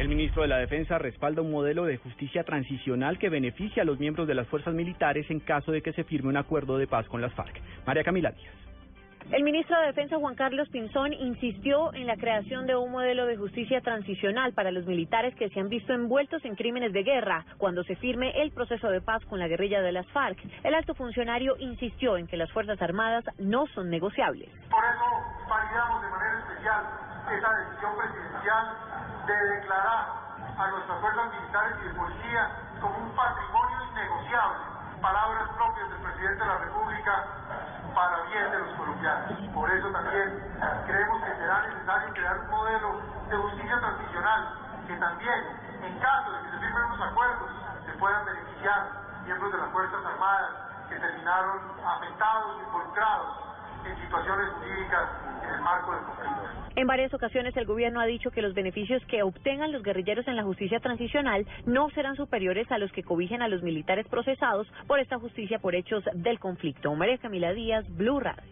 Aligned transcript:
El 0.00 0.08
ministro 0.08 0.40
de 0.40 0.48
la 0.48 0.56
Defensa 0.56 0.96
respalda 0.96 1.42
un 1.42 1.50
modelo 1.50 1.84
de 1.84 1.98
justicia 1.98 2.42
transicional 2.42 3.18
que 3.18 3.28
beneficia 3.28 3.82
a 3.82 3.84
los 3.84 3.98
miembros 4.00 4.26
de 4.26 4.34
las 4.34 4.48
fuerzas 4.48 4.72
militares 4.72 5.30
en 5.30 5.40
caso 5.40 5.72
de 5.72 5.82
que 5.82 5.92
se 5.92 6.04
firme 6.04 6.30
un 6.30 6.38
acuerdo 6.38 6.78
de 6.78 6.86
paz 6.86 7.06
con 7.06 7.20
las 7.20 7.34
FARC. 7.34 7.60
María 7.86 8.02
Camila 8.02 8.30
Díaz. 8.30 8.54
El 9.30 9.42
ministro 9.42 9.78
de 9.78 9.88
Defensa 9.88 10.16
Juan 10.16 10.36
Carlos 10.36 10.70
Pinzón 10.70 11.12
insistió 11.12 11.92
en 11.92 12.06
la 12.06 12.16
creación 12.16 12.66
de 12.66 12.76
un 12.76 12.90
modelo 12.90 13.26
de 13.26 13.36
justicia 13.36 13.82
transicional 13.82 14.54
para 14.54 14.70
los 14.70 14.86
militares 14.86 15.34
que 15.34 15.50
se 15.50 15.60
han 15.60 15.68
visto 15.68 15.92
envueltos 15.92 16.42
en 16.46 16.56
crímenes 16.56 16.94
de 16.94 17.02
guerra 17.02 17.44
cuando 17.58 17.84
se 17.84 17.94
firme 17.96 18.32
el 18.40 18.52
proceso 18.52 18.88
de 18.88 19.02
paz 19.02 19.22
con 19.26 19.38
la 19.38 19.48
guerrilla 19.48 19.82
de 19.82 19.92
las 19.92 20.06
FARC. 20.08 20.38
El 20.64 20.72
alto 20.72 20.94
funcionario 20.94 21.56
insistió 21.58 22.16
en 22.16 22.26
que 22.26 22.38
las 22.38 22.50
Fuerzas 22.52 22.80
Armadas 22.80 23.24
no 23.38 23.66
son 23.74 23.90
negociables. 23.90 24.48
Por 24.70 24.82
eso 24.82 26.00
de 26.00 26.10
manera 26.10 26.38
especial 26.38 27.09
esa 27.30 27.50
decisión 27.54 27.96
presidencial 27.96 28.76
de 29.26 29.34
declarar 29.34 30.06
a 30.58 30.66
nuestras 30.68 31.00
fuerzas 31.00 31.32
militares 31.32 31.76
y 31.80 31.88
de 31.88 31.94
policía 31.94 32.50
como 32.80 32.98
un 32.98 33.14
patrimonio 33.14 33.78
innegociable. 33.92 34.58
Palabras 35.00 35.48
propias 35.56 35.90
del 35.90 36.00
presidente 36.00 36.42
de 36.42 36.46
la 36.46 36.58
República 36.58 37.24
para 37.94 38.22
bien 38.24 38.50
de 38.50 38.58
los 38.58 38.68
colombianos. 38.76 39.32
Por 39.54 39.70
eso 39.70 39.88
también 39.90 40.28
creemos 40.86 41.22
que 41.22 41.34
será 41.36 41.62
necesario 41.62 42.14
crear 42.14 42.38
un 42.40 42.50
modelo 42.50 43.00
de 43.28 43.36
justicia 43.36 43.78
transicional 43.78 44.58
que 44.86 44.96
también, 44.96 45.40
en 45.82 45.98
caso 46.00 46.32
de 46.32 46.42
que 46.42 46.50
se 46.50 46.58
firmen 46.58 46.84
unos 46.84 47.00
acuerdos, 47.00 47.50
se 47.86 47.92
puedan 47.92 48.24
beneficiar 48.26 48.86
miembros 49.24 49.52
de 49.52 49.58
las 49.58 49.70
Fuerzas 49.70 50.04
Armadas 50.04 50.50
que 50.88 50.96
terminaron 50.96 51.60
afectados, 51.86 52.60
involucrados 52.66 53.49
en 56.76 56.86
varias 56.86 57.12
ocasiones 57.12 57.56
el 57.56 57.66
gobierno 57.66 58.00
ha 58.00 58.06
dicho 58.06 58.30
que 58.30 58.42
los 58.42 58.54
beneficios 58.54 59.04
que 59.06 59.22
obtengan 59.22 59.72
los 59.72 59.82
guerrilleros 59.82 60.26
en 60.28 60.36
la 60.36 60.44
justicia 60.44 60.80
transicional 60.80 61.46
no 61.66 61.90
serán 61.90 62.16
superiores 62.16 62.70
a 62.70 62.78
los 62.78 62.90
que 62.92 63.02
cobijen 63.02 63.42
a 63.42 63.48
los 63.48 63.62
militares 63.62 64.06
procesados 64.08 64.66
por 64.86 65.00
esta 65.00 65.18
justicia 65.18 65.58
por 65.58 65.74
hechos 65.74 66.04
del 66.14 66.38
conflicto. 66.38 66.94
María 66.94 67.18
Camila 67.18 67.52
Díaz, 67.52 67.84
Blue 67.96 68.20
Radio. 68.20 68.42